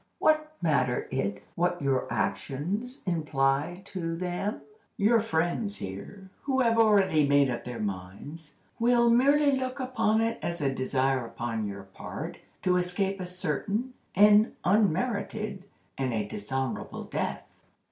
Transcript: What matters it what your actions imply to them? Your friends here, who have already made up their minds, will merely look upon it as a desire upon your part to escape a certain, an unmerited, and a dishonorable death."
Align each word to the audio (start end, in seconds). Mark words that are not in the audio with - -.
What 0.17 0.53
matters 0.63 1.07
it 1.11 1.43
what 1.53 1.79
your 1.79 2.11
actions 2.11 3.01
imply 3.05 3.83
to 3.85 4.15
them? 4.15 4.61
Your 4.97 5.21
friends 5.21 5.75
here, 5.77 6.31
who 6.41 6.61
have 6.61 6.79
already 6.79 7.27
made 7.27 7.51
up 7.51 7.65
their 7.65 7.77
minds, 7.79 8.53
will 8.79 9.11
merely 9.11 9.51
look 9.51 9.79
upon 9.79 10.21
it 10.21 10.39
as 10.41 10.59
a 10.59 10.73
desire 10.73 11.23
upon 11.23 11.67
your 11.67 11.83
part 11.83 12.39
to 12.63 12.77
escape 12.77 13.19
a 13.19 13.27
certain, 13.27 13.93
an 14.15 14.53
unmerited, 14.63 15.65
and 15.99 16.15
a 16.15 16.27
dishonorable 16.27 17.03
death." 17.03 17.61